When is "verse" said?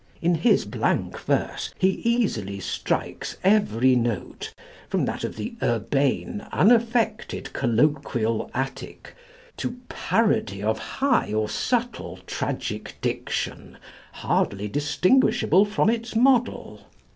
1.19-1.71